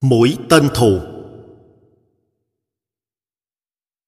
[0.00, 1.00] Mũi tên thù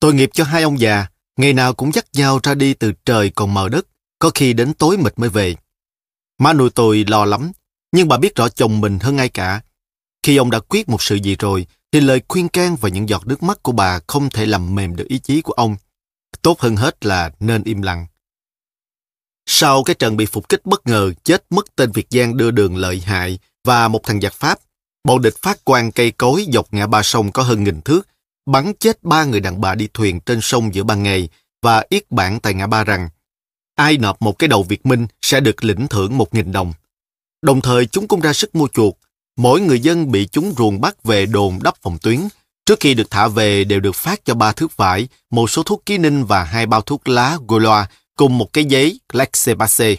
[0.01, 3.31] Tội nghiệp cho hai ông già, ngày nào cũng dắt nhau ra đi từ trời
[3.31, 3.87] còn mờ đất,
[4.19, 5.57] có khi đến tối mịt mới về.
[6.39, 7.53] Má nuôi tôi lo lắm,
[7.93, 9.61] nhưng bà biết rõ chồng mình hơn ai cả.
[10.23, 13.27] Khi ông đã quyết một sự gì rồi, thì lời khuyên can và những giọt
[13.27, 15.77] nước mắt của bà không thể làm mềm được ý chí của ông.
[16.43, 18.07] Tốt hơn hết là nên im lặng.
[19.47, 22.77] Sau cái trận bị phục kích bất ngờ chết mất tên Việt Giang đưa đường
[22.77, 24.59] lợi hại và một thằng giặc Pháp,
[25.05, 28.09] bộ địch phát quang cây cối dọc ngã ba sông có hơn nghìn thước,
[28.47, 31.29] bắn chết ba người đàn bà đi thuyền trên sông giữa ban ngày
[31.63, 33.09] và yết bản tại ngã ba rằng
[33.75, 36.73] ai nộp một cái đầu Việt Minh sẽ được lĩnh thưởng một nghìn đồng.
[37.43, 38.99] Đồng thời chúng cũng ra sức mua chuộc.
[39.37, 42.21] Mỗi người dân bị chúng ruồng bắt về đồn đắp phòng tuyến.
[42.67, 45.87] Trước khi được thả về đều được phát cho ba thước vải, một số thuốc
[45.87, 49.97] ký ninh và hai bao thuốc lá Goloa cùng một cái giấy Lexebase.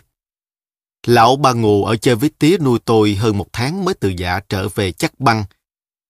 [1.07, 4.39] Lão ba ngù ở chơi với tía nuôi tôi hơn một tháng mới từ giả
[4.49, 5.43] trở về chắc băng.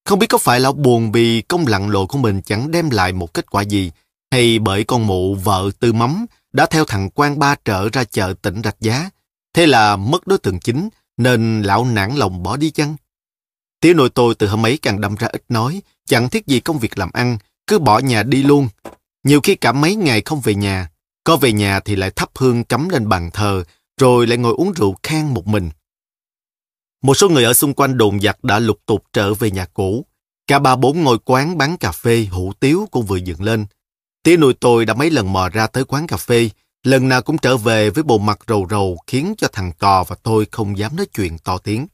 [0.06, 3.14] Không biết có phải lão buồn vì công lặng lộ của mình chẳng đem lại
[3.14, 3.92] một kết quả gì,
[4.32, 8.34] hay bởi con mụ vợ tư mắm đã theo thằng quan ba trở ra chợ
[8.42, 9.10] tỉnh Rạch Giá.
[9.54, 12.96] Thế là mất đối tượng chính, nên lão nản lòng bỏ đi chăng?
[13.80, 16.80] Tía nội tôi từ hôm ấy càng đâm ra ít nói, chẳng thiết gì công
[16.80, 18.68] việc làm ăn, cứ bỏ nhà đi luôn.
[19.24, 20.90] Nhiều khi cả mấy ngày không về nhà,
[21.24, 23.64] có về nhà thì lại thắp hương cắm lên bàn thờ,
[23.98, 25.70] rồi lại ngồi uống rượu khan một mình.
[27.02, 30.06] Một số người ở xung quanh đồn giặc đã lục tục trở về nhà cũ.
[30.48, 33.66] Cả ba bốn ngồi quán bán cà phê, hủ tiếu cũng vừa dựng lên.
[34.24, 36.50] Tía nuôi tôi đã mấy lần mò ra tới quán cà phê,
[36.84, 40.16] lần nào cũng trở về với bộ mặt rầu rầu khiến cho thằng cò và
[40.24, 41.88] tôi không dám nói chuyện to tiếng.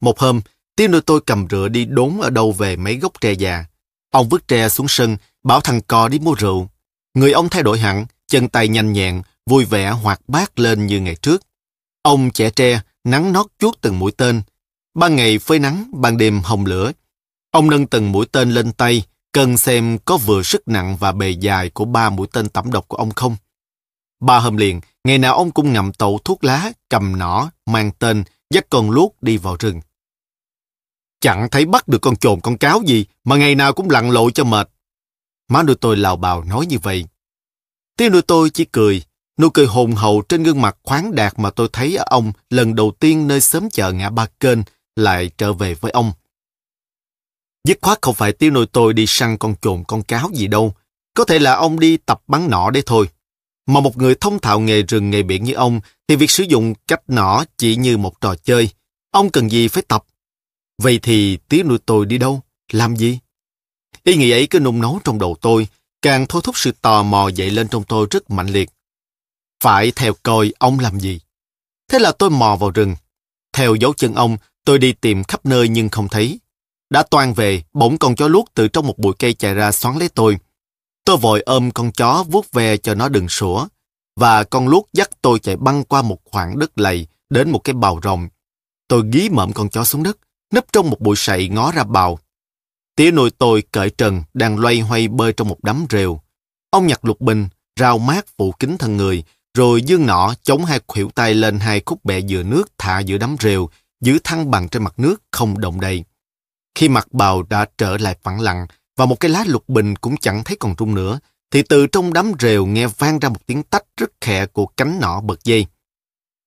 [0.00, 0.40] Một hôm,
[0.76, 3.64] tía nuôi tôi cầm rửa đi đốn ở đâu về mấy gốc tre già.
[4.10, 6.68] Ông vứt tre xuống sân, bảo thằng cò đi mua rượu.
[7.14, 11.00] Người ông thay đổi hẳn, chân tay nhanh nhẹn, vui vẻ hoạt bát lên như
[11.00, 11.42] ngày trước.
[12.02, 14.42] Ông trẻ tre, nắng nót chuốt từng mũi tên.
[14.94, 16.92] Ban ngày phơi nắng, ban đêm hồng lửa.
[17.50, 19.02] Ông nâng từng mũi tên lên tay,
[19.32, 22.88] cần xem có vừa sức nặng và bề dài của ba mũi tên tẩm độc
[22.88, 23.36] của ông không.
[24.20, 28.24] Ba hôm liền, ngày nào ông cũng ngậm tẩu thuốc lá, cầm nỏ, mang tên,
[28.50, 29.80] dắt con luốc đi vào rừng.
[31.20, 34.32] Chẳng thấy bắt được con trồn con cáo gì mà ngày nào cũng lặn lội
[34.32, 34.70] cho mệt.
[35.48, 37.06] Má nuôi tôi lào bào nói như vậy.
[37.96, 39.02] Tiếng nuôi tôi chỉ cười,
[39.38, 42.74] nụ cười hồn hậu trên gương mặt khoáng đạt mà tôi thấy ở ông lần
[42.74, 44.58] đầu tiên nơi sớm chợ ngã ba kênh
[44.96, 46.12] lại trở về với ông.
[47.64, 50.74] Dứt khoát không phải tiêu nuôi tôi đi săn con trồn con cáo gì đâu.
[51.14, 53.08] Có thể là ông đi tập bắn nỏ đấy thôi.
[53.66, 56.74] Mà một người thông thạo nghề rừng nghề biển như ông thì việc sử dụng
[56.86, 58.68] cách nỏ chỉ như một trò chơi.
[59.10, 60.04] Ông cần gì phải tập.
[60.82, 62.40] Vậy thì tiêu nuôi tôi đi đâu?
[62.72, 63.18] Làm gì?
[64.04, 65.68] Ý nghĩ ấy cứ nung nấu trong đầu tôi,
[66.06, 68.70] càng thôi thúc sự tò mò dậy lên trong tôi rất mạnh liệt.
[69.62, 71.20] Phải theo coi ông làm gì.
[71.90, 72.96] Thế là tôi mò vào rừng.
[73.52, 76.40] Theo dấu chân ông, tôi đi tìm khắp nơi nhưng không thấy.
[76.90, 79.98] Đã toan về, bỗng con chó luốt từ trong một bụi cây chạy ra xoắn
[79.98, 80.38] lấy tôi.
[81.04, 83.66] Tôi vội ôm con chó vuốt ve cho nó đừng sủa.
[84.16, 87.74] Và con luốt dắt tôi chạy băng qua một khoảng đất lầy đến một cái
[87.74, 88.28] bào rồng.
[88.88, 90.18] Tôi gí mợm con chó xuống đất,
[90.52, 92.18] nấp trong một bụi sậy ngó ra bào.
[92.96, 96.20] Tía nuôi tôi cởi trần đang loay hoay bơi trong một đám rêu.
[96.70, 97.48] Ông nhặt lục bình,
[97.80, 99.24] rào mát phủ kính thân người,
[99.54, 103.18] rồi dương nọ chống hai khuỷu tay lên hai khúc bẹ dừa nước thả giữa
[103.18, 103.70] đám rêu,
[104.00, 106.04] giữ thăng bằng trên mặt nước không động đậy.
[106.74, 110.16] Khi mặt bào đã trở lại phẳng lặng và một cái lá lục bình cũng
[110.16, 111.18] chẳng thấy còn rung nữa,
[111.50, 115.00] thì từ trong đám rêu nghe vang ra một tiếng tách rất khẽ của cánh
[115.00, 115.66] nỏ bật dây.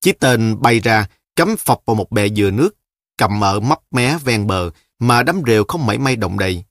[0.01, 2.69] Chiếc tên bay ra, cắm phập vào một bè dừa nước,
[3.17, 6.63] cầm ở mấp mé ven bờ mà đám rêu không mảy may động đầy.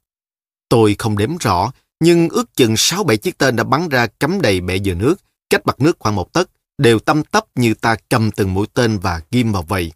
[0.69, 4.61] Tôi không đếm rõ, nhưng ước chừng 6-7 chiếc tên đã bắn ra cắm đầy
[4.61, 5.15] bể dừa nước,
[5.51, 8.99] cách mặt nước khoảng một tấc, đều tâm tấp như ta cầm từng mũi tên
[8.99, 9.93] và ghim vào vầy.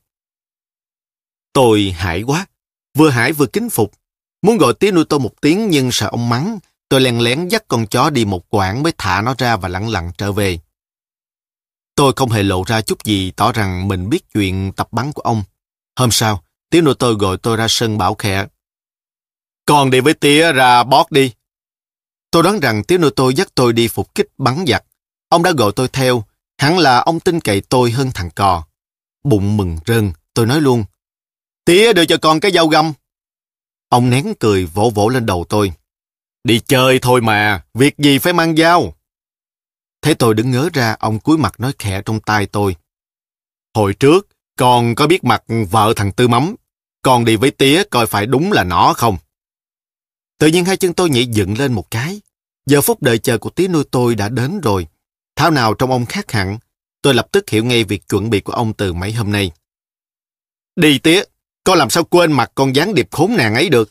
[1.53, 2.47] Tôi hãi quá,
[2.95, 3.93] Vừa hải vừa kính phục.
[4.43, 6.59] Muốn gọi tiếng nuôi tôi một tiếng nhưng sợ ông mắng.
[6.89, 9.89] Tôi lén lén dắt con chó đi một quãng mới thả nó ra và lặng
[9.89, 10.59] lặng trở về.
[11.95, 15.23] Tôi không hề lộ ra chút gì tỏ rằng mình biết chuyện tập bắn của
[15.23, 15.43] ông.
[15.97, 16.43] Hôm sau,
[16.73, 18.47] tiếng nội tôi gọi tôi ra sân bảo khẽ.
[19.65, 21.33] Còn đi với tía ra bót đi.
[22.31, 24.85] Tôi đoán rằng tiếng nội tôi dắt tôi đi phục kích bắn giặc.
[25.29, 26.25] Ông đã gọi tôi theo.
[26.59, 28.65] Hẳn là ông tin cậy tôi hơn thằng cò.
[29.25, 30.85] Bụng mừng rơn, tôi nói luôn.
[31.65, 32.93] Tía đưa cho con cái dao găm.
[33.89, 35.73] Ông nén cười vỗ vỗ lên đầu tôi.
[36.45, 38.97] Đi chơi thôi mà, việc gì phải mang dao.
[40.03, 42.77] Thế tôi đứng ngớ ra, ông cúi mặt nói khẽ trong tai tôi.
[43.75, 44.29] Hồi trước,
[44.59, 46.55] con có biết mặt vợ thằng Tư Mắm.
[47.03, 49.17] Con đi với tía coi phải đúng là nó không?
[50.39, 52.21] Tự nhiên hai chân tôi nhảy dựng lên một cái.
[52.67, 54.87] Giờ phút đợi chờ của tía nuôi tôi đã đến rồi.
[55.37, 56.59] Thảo nào trong ông khác hẳn.
[57.03, 59.51] Tôi lập tức hiểu ngay việc chuẩn bị của ông từ mấy hôm nay.
[60.77, 61.23] Đi tía,
[61.65, 63.91] con làm sao quên mặt con gián điệp khốn nạn ấy được.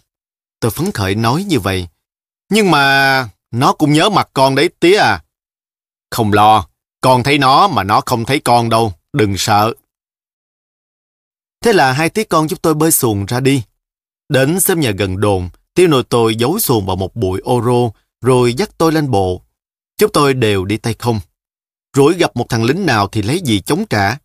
[0.60, 1.88] Tôi phấn khởi nói như vậy.
[2.50, 5.24] Nhưng mà nó cũng nhớ mặt con đấy tía à.
[6.12, 6.68] Không lo,
[7.02, 9.74] con thấy nó mà nó không thấy con đâu, đừng sợ.
[11.62, 13.64] Thế là hai tí con giúp tôi bơi xuồng ra đi.
[14.30, 17.92] Đến xóm nhà gần đồn, tiêu nội tôi giấu xuồng vào một bụi ô rô,
[18.22, 19.42] rồi dắt tôi lên bộ.
[19.98, 21.20] Chúng tôi đều đi tay không.
[21.96, 24.18] Rủi gặp một thằng lính nào thì lấy gì chống trả.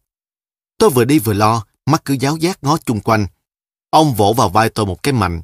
[0.79, 3.27] Tôi vừa đi vừa lo, mắt cứ giáo giác ngó chung quanh.
[3.91, 5.43] Ông vỗ vào vai tôi một cái mạnh.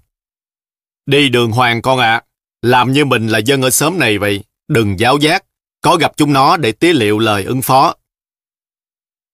[1.07, 2.23] Đi đường hoàng con ạ.
[2.63, 4.45] Làm như mình là dân ở xóm này vậy.
[4.69, 5.45] Đừng giáo giác.
[5.81, 7.95] Có gặp chúng nó để tía liệu lời ứng phó.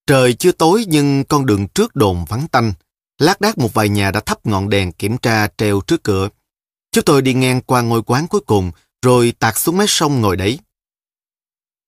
[0.08, 2.72] Trời chưa tối nhưng con đường trước đồn vắng tanh.
[3.18, 6.28] Lát đác một vài nhà đã thắp ngọn đèn kiểm tra treo trước cửa.
[6.92, 8.70] Chúng tôi đi ngang qua ngôi quán cuối cùng,
[9.02, 10.58] rồi tạt xuống mé sông ngồi đấy.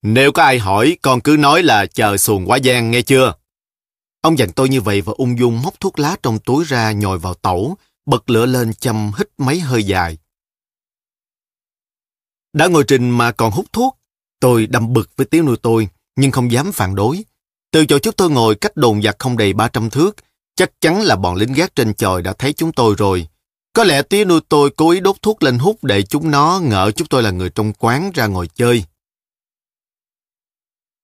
[0.02, 3.34] Nếu có ai hỏi, con cứ nói là chờ xuồng quá gian, nghe chưa?
[4.20, 7.18] Ông dặn tôi như vậy và ung dung móc thuốc lá trong túi ra nhồi
[7.18, 7.76] vào tẩu,
[8.06, 10.18] bật lửa lên châm hít mấy hơi dài.
[12.52, 13.98] Đã ngồi trình mà còn hút thuốc,
[14.40, 17.24] tôi đâm bực với tiếng nuôi tôi, nhưng không dám phản đối.
[17.70, 20.16] Từ chỗ chúng tôi ngồi cách đồn giặc không đầy 300 thước,
[20.54, 23.28] chắc chắn là bọn lính gác trên chòi đã thấy chúng tôi rồi.
[23.72, 26.90] Có lẽ tía nuôi tôi cố ý đốt thuốc lên hút để chúng nó ngỡ
[26.90, 28.84] chúng tôi là người trong quán ra ngồi chơi.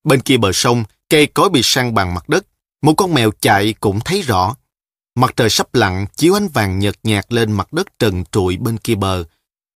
[0.05, 2.47] Bên kia bờ sông, cây cối bị sang bằng mặt đất.
[2.83, 4.57] Một con mèo chạy cũng thấy rõ.
[5.15, 8.79] Mặt trời sắp lặn chiếu ánh vàng nhợt nhạt lên mặt đất trần trụi bên
[8.79, 9.25] kia bờ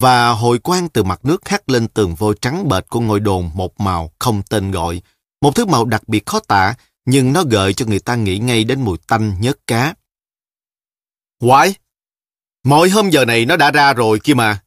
[0.00, 3.50] và hồi quang từ mặt nước hắt lên tường vôi trắng bệt của ngôi đồn
[3.54, 5.02] một màu không tên gọi.
[5.40, 8.64] Một thứ màu đặc biệt khó tả nhưng nó gợi cho người ta nghĩ ngay
[8.64, 9.94] đến mùi tanh nhớt cá.
[11.38, 11.74] Quái!
[12.64, 14.62] Mọi hôm giờ này nó đã ra rồi kia mà.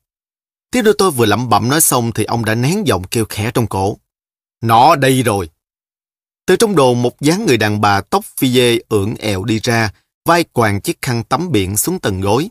[0.72, 3.52] Tiếp đôi tôi vừa lẩm bẩm nói xong thì ông đã nén giọng kêu khẽ
[3.54, 3.98] trong cổ.
[4.62, 5.50] Nó đây rồi.
[6.46, 9.94] Từ trong đồ một dáng người đàn bà tóc phi dê ưỡn ẹo đi ra,
[10.26, 12.50] vai quàng chiếc khăn tắm biển xuống tầng gối.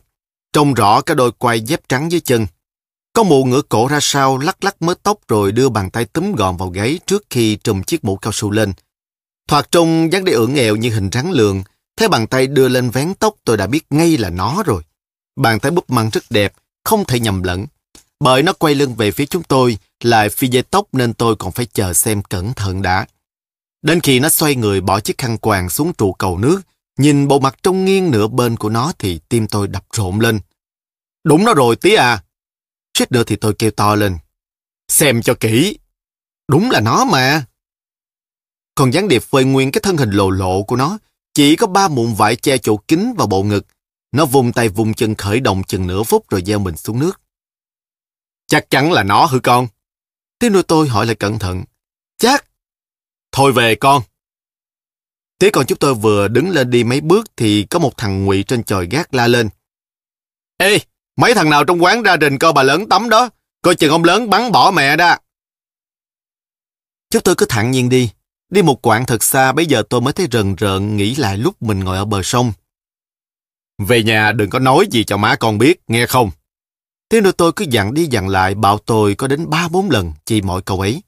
[0.52, 2.46] Trông rõ cả đôi quai dép trắng dưới chân.
[3.12, 6.32] Có mụ ngửa cổ ra sau lắc lắc mớ tóc rồi đưa bàn tay túm
[6.32, 8.72] gọn vào gáy trước khi trùm chiếc mũ cao su lên.
[9.48, 11.62] Thoạt trông dáng đi ưỡn nghèo như hình rắn lường,
[11.96, 14.82] thấy bàn tay đưa lên vén tóc tôi đã biết ngay là nó rồi.
[15.36, 16.52] Bàn tay búp măng rất đẹp,
[16.84, 17.66] không thể nhầm lẫn.
[18.20, 21.52] Bởi nó quay lưng về phía chúng tôi, lại phi dây tóc nên tôi còn
[21.52, 23.06] phải chờ xem cẩn thận đã.
[23.82, 26.60] Đến khi nó xoay người bỏ chiếc khăn quàng xuống trụ cầu nước,
[26.98, 30.40] nhìn bộ mặt trông nghiêng nửa bên của nó thì tim tôi đập rộn lên.
[31.24, 32.22] Đúng nó rồi tí à.
[32.94, 34.18] Suýt nữa thì tôi kêu to lên.
[34.88, 35.78] Xem cho kỹ.
[36.48, 37.44] Đúng là nó mà.
[38.74, 40.98] Còn gián điệp phơi nguyên cái thân hình lồ lộ của nó,
[41.34, 43.66] chỉ có ba mụn vải che chỗ kính và bộ ngực.
[44.12, 47.20] Nó vùng tay vùng chân khởi động chừng nửa phút rồi gieo mình xuống nước.
[48.46, 49.68] Chắc chắn là nó hử con?
[50.38, 51.64] Tiếp nuôi tôi hỏi lại cẩn thận.
[52.18, 52.44] Chắc.
[53.32, 54.02] Thôi về con.
[55.38, 58.42] Thế còn chúng tôi vừa đứng lên đi mấy bước thì có một thằng ngụy
[58.42, 59.48] trên chòi gác la lên.
[60.56, 60.78] Ê,
[61.16, 63.30] mấy thằng nào trong quán ra đình coi bà lớn tắm đó,
[63.62, 65.16] coi chừng ông lớn bắn bỏ mẹ đó.
[67.10, 68.10] Chúng tôi cứ thẳng nhiên đi.
[68.50, 71.62] Đi một quãng thật xa bây giờ tôi mới thấy rần rợn nghĩ lại lúc
[71.62, 72.52] mình ngồi ở bờ sông.
[73.78, 76.30] Về nhà đừng có nói gì cho má con biết, nghe không?
[77.08, 80.12] Tiếng nuôi tôi cứ dặn đi dặn lại bảo tôi có đến ba bốn lần
[80.24, 81.02] chỉ mọi câu ấy.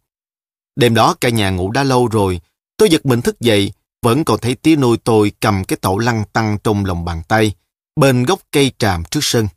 [0.77, 2.41] Đêm đó cả nhà ngủ đã lâu rồi,
[2.77, 3.73] tôi giật mình thức dậy,
[4.03, 7.55] vẫn còn thấy tía nuôi tôi cầm cái tẩu lăng tăng trong lòng bàn tay,
[7.97, 9.49] bên gốc cây tràm trước sân.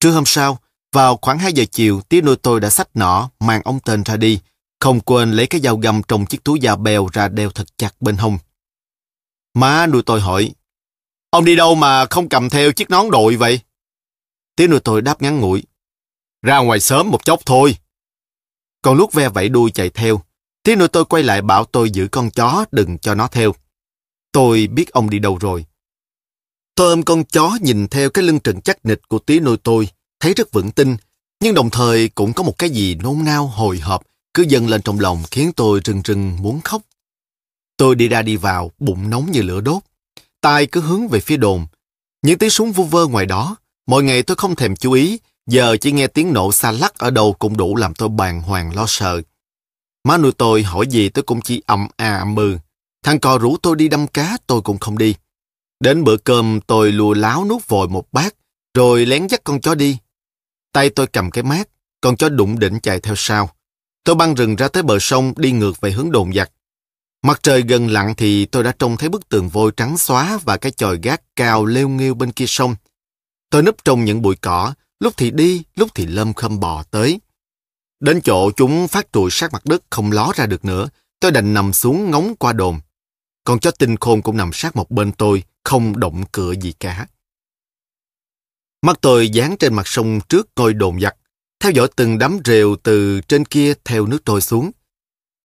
[0.00, 0.58] Trưa hôm sau,
[0.92, 4.16] vào khoảng 2 giờ chiều, tía nuôi tôi đã xách nỏ, mang ông tên ra
[4.16, 4.40] đi,
[4.80, 7.94] không quên lấy cái dao găm trong chiếc túi da bèo ra đeo thật chặt
[8.00, 8.38] bên hông.
[9.54, 10.52] Má nuôi tôi hỏi,
[11.30, 13.60] ông đi đâu mà không cầm theo chiếc nón đội vậy?
[14.56, 15.62] Tía nuôi tôi đáp ngắn ngủi,
[16.42, 17.76] ra ngoài sớm một chốc thôi.
[18.82, 20.22] Còn lúc ve vẫy đuôi chạy theo,
[20.62, 23.54] tía nuôi tôi quay lại bảo tôi giữ con chó đừng cho nó theo.
[24.32, 25.64] Tôi biết ông đi đâu rồi.
[26.78, 29.88] Tôi ôm con chó nhìn theo cái lưng trần chắc nịch của tí nuôi tôi,
[30.20, 30.96] thấy rất vững tin,
[31.40, 34.02] nhưng đồng thời cũng có một cái gì nôn nao hồi hộp
[34.34, 36.82] cứ dâng lên trong lòng khiến tôi rừng rừng muốn khóc.
[37.76, 39.82] Tôi đi ra đi vào, bụng nóng như lửa đốt.
[40.40, 41.66] Tai cứ hướng về phía đồn.
[42.22, 43.56] Những tiếng súng vu vơ ngoài đó,
[43.86, 47.10] mọi ngày tôi không thèm chú ý, giờ chỉ nghe tiếng nổ xa lắc ở
[47.10, 49.22] đâu cũng đủ làm tôi bàng hoàng lo sợ.
[50.04, 52.58] Má nuôi tôi hỏi gì tôi cũng chỉ ậm à ậm mừ.
[53.04, 55.14] Thằng cò rủ tôi đi đâm cá tôi cũng không đi.
[55.80, 58.34] Đến bữa cơm tôi lùa láo nuốt vội một bát,
[58.74, 59.98] rồi lén dắt con chó đi.
[60.72, 61.68] Tay tôi cầm cái mát,
[62.00, 63.50] con chó đụng đỉnh chạy theo sau.
[64.04, 66.50] Tôi băng rừng ra tới bờ sông đi ngược về hướng đồn giặc.
[67.22, 70.56] Mặt trời gần lặn thì tôi đã trông thấy bức tường vôi trắng xóa và
[70.56, 72.74] cái chòi gác cao leo nghêu bên kia sông.
[73.50, 77.20] Tôi núp trong những bụi cỏ, lúc thì đi, lúc thì lâm khâm bò tới.
[78.00, 80.88] Đến chỗ chúng phát trụi sát mặt đất không ló ra được nữa,
[81.20, 82.80] tôi đành nằm xuống ngóng qua đồn
[83.48, 87.06] con chó tinh khôn cũng nằm sát một bên tôi, không động cựa gì cả.
[88.82, 91.16] Mắt tôi dán trên mặt sông trước ngôi đồn giặc,
[91.60, 94.70] theo dõi từng đám rều từ trên kia theo nước trôi xuống.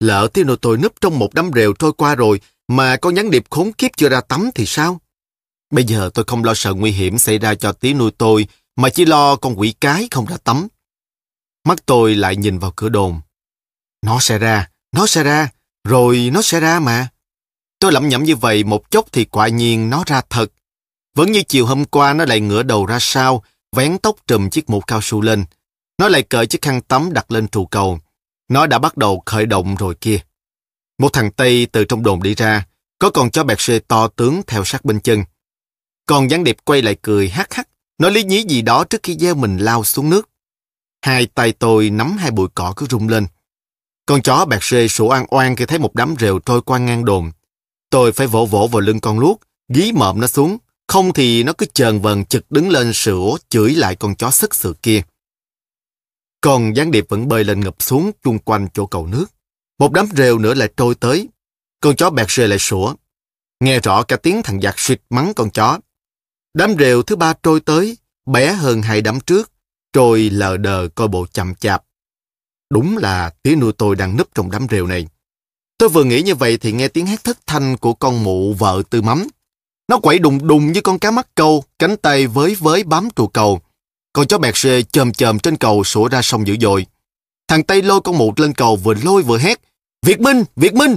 [0.00, 3.30] Lỡ tiêu nô tôi núp trong một đám rều trôi qua rồi mà con nhắn
[3.30, 5.00] điệp khốn kiếp chưa ra tắm thì sao?
[5.70, 8.46] Bây giờ tôi không lo sợ nguy hiểm xảy ra cho tí nuôi tôi
[8.76, 10.68] mà chỉ lo con quỷ cái không ra tắm.
[11.68, 13.20] Mắt tôi lại nhìn vào cửa đồn.
[14.02, 15.48] Nó sẽ ra, nó sẽ ra,
[15.84, 17.08] rồi nó sẽ ra mà.
[17.84, 20.52] Tôi lẩm nhẩm như vậy một chốc thì quả nhiên nó ra thật.
[21.16, 23.44] Vẫn như chiều hôm qua nó lại ngửa đầu ra sau,
[23.76, 25.44] vén tóc trùm chiếc mũ cao su lên.
[25.98, 27.98] Nó lại cởi chiếc khăn tắm đặt lên trụ cầu.
[28.48, 30.18] Nó đã bắt đầu khởi động rồi kia.
[30.98, 32.66] Một thằng Tây từ trong đồn đi ra,
[32.98, 35.24] có con chó bẹt xê to tướng theo sát bên chân.
[36.06, 39.16] còn gián điệp quay lại cười hắc hắc, nói lý nhí gì đó trước khi
[39.18, 40.28] gieo mình lao xuống nước.
[41.02, 43.26] Hai tay tôi nắm hai bụi cỏ cứ rung lên.
[44.06, 47.04] Con chó bẹt xê sủa oan oan khi thấy một đám rều trôi qua ngang
[47.04, 47.30] đồn.
[47.94, 50.58] Tôi phải vỗ vỗ vào lưng con luốc, dí mộm nó xuống,
[50.88, 54.54] không thì nó cứ chờn vần chực đứng lên sủa chửi lại con chó sức
[54.54, 55.02] sự kia.
[56.40, 59.26] Còn gián điệp vẫn bơi lên ngập xuống chung quanh chỗ cầu nước.
[59.78, 61.28] Một đám rêu nữa lại trôi tới.
[61.80, 62.94] Con chó bẹt rề lại sủa.
[63.60, 65.78] Nghe rõ cả tiếng thằng giặc suýt mắng con chó.
[66.54, 69.52] Đám rêu thứ ba trôi tới, bé hơn hai đám trước,
[69.92, 71.84] trôi lờ đờ coi bộ chậm chạp.
[72.70, 75.06] Đúng là tía nuôi tôi đang núp trong đám rêu này.
[75.78, 78.82] Tôi vừa nghĩ như vậy thì nghe tiếng hét thất thanh của con mụ vợ
[78.90, 79.26] tư mắm.
[79.88, 83.26] Nó quẩy đùng đùng như con cá mắc câu, cánh tay với với bám trụ
[83.26, 83.60] cầu.
[84.12, 86.86] Con chó bẹt xê chồm chồm trên cầu sủa ra sông dữ dội.
[87.48, 89.60] Thằng Tây lôi con mụ lên cầu vừa lôi vừa hét.
[90.06, 90.44] Việt Minh!
[90.56, 90.96] Việt Minh!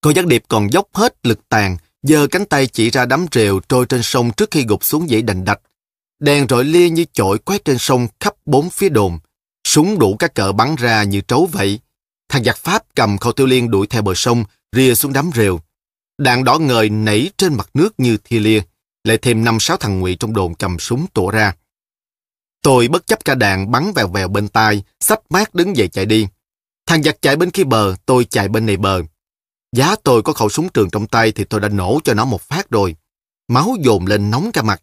[0.00, 3.60] Con giác điệp còn dốc hết lực tàn, giơ cánh tay chỉ ra đám rều
[3.68, 5.60] trôi trên sông trước khi gục xuống dãy đành đạch.
[6.20, 9.18] Đèn rọi lia như chổi quét trên sông khắp bốn phía đồn.
[9.64, 11.80] Súng đủ các cỡ bắn ra như trấu vậy.
[12.32, 14.44] Thằng giặc Pháp cầm khẩu tiêu liên đuổi theo bờ sông,
[14.76, 15.60] rìa xuống đám rều.
[16.18, 18.60] Đạn đỏ ngời nảy trên mặt nước như thi lia.
[19.04, 21.54] Lại thêm năm sáu thằng ngụy trong đồn cầm súng tủa ra.
[22.62, 26.06] Tôi bất chấp cả đàn bắn vèo vèo bên tai, sách mát đứng dậy chạy
[26.06, 26.26] đi.
[26.86, 29.02] Thằng giặc chạy bên kia bờ, tôi chạy bên này bờ.
[29.76, 32.42] Giá tôi có khẩu súng trường trong tay thì tôi đã nổ cho nó một
[32.42, 32.96] phát rồi.
[33.48, 34.82] Máu dồn lên nóng cả mặt.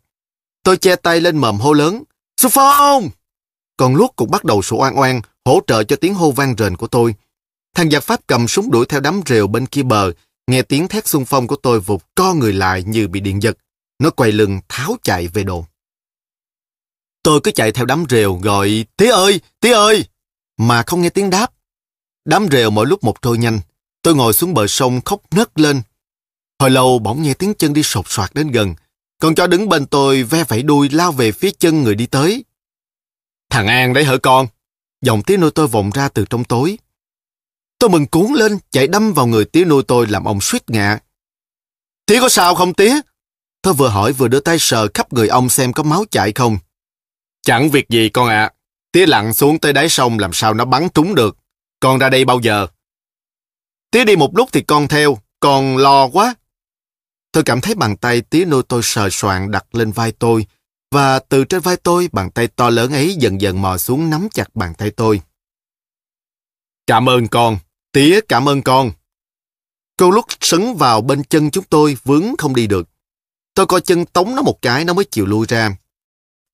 [0.63, 2.03] Tôi che tay lên mầm hô lớn.
[2.41, 3.10] Xung phong!
[3.77, 6.77] Còn lúc cũng bắt đầu sủa oan oan, hỗ trợ cho tiếng hô vang rền
[6.77, 7.15] của tôi.
[7.76, 10.12] Thằng giặc Pháp cầm súng đuổi theo đám rều bên kia bờ,
[10.48, 13.58] nghe tiếng thét xung phong của tôi vụt co người lại như bị điện giật.
[14.00, 15.64] Nó quay lưng tháo chạy về đồn.
[17.24, 19.42] Tôi cứ chạy theo đám rều gọi Tí ơi!
[19.60, 20.06] Tí ơi!
[20.58, 21.52] Mà không nghe tiếng đáp.
[22.26, 23.60] Đám rều mỗi lúc một trôi nhanh.
[24.02, 25.82] Tôi ngồi xuống bờ sông khóc nấc lên.
[26.60, 28.76] Hồi lâu bỗng nghe tiếng chân đi sột soạt đến gần.
[29.22, 32.44] Con chó đứng bên tôi ve vẫy đuôi lao về phía chân người đi tới.
[33.50, 34.48] Thằng An đấy hỡi con?
[35.02, 36.78] Giọng tiếng nuôi tôi vọng ra từ trong tối.
[37.80, 41.00] Tôi mừng cuốn lên, chạy đâm vào người tía nuôi tôi làm ông suýt ngã.
[42.06, 43.00] Tía có sao không tía?
[43.62, 46.58] Tôi vừa hỏi vừa đưa tay sờ khắp người ông xem có máu chảy không.
[47.42, 48.44] Chẳng việc gì con ạ.
[48.44, 48.54] À.
[48.92, 51.38] Tía lặn xuống tới đáy sông làm sao nó bắn trúng được.
[51.80, 52.68] Con ra đây bao giờ?
[53.92, 56.36] Tía đi một lúc thì con theo, con lo quá.
[57.32, 60.46] Tôi cảm thấy bàn tay tía nuôi tôi sờ soạn đặt lên vai tôi,
[60.92, 64.28] và từ trên vai tôi, bàn tay to lớn ấy dần dần mò xuống nắm
[64.34, 65.22] chặt bàn tay tôi.
[66.88, 67.58] Cảm ơn con,
[67.91, 68.91] tía cảm ơn con.
[69.98, 72.89] Cô lúc sấn vào bên chân chúng tôi vướng không đi được.
[73.53, 75.75] Tôi coi chân tống nó một cái nó mới chịu lui ra.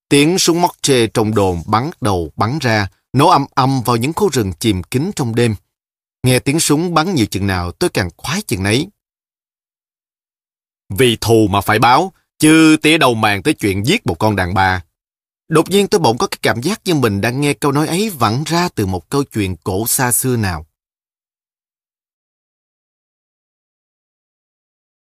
[0.09, 4.13] Tiếng súng móc chê trong đồn bắn đầu bắn ra, nổ âm âm vào những
[4.13, 5.55] khu rừng chìm kín trong đêm.
[6.23, 8.87] Nghe tiếng súng bắn nhiều chừng nào tôi càng khoái chừng nấy.
[10.89, 14.53] Vì thù mà phải báo, chứ tía đầu màng tới chuyện giết một con đàn
[14.53, 14.83] bà.
[15.47, 18.09] Đột nhiên tôi bỗng có cái cảm giác như mình đang nghe câu nói ấy
[18.09, 20.65] vẳng ra từ một câu chuyện cổ xa xưa nào.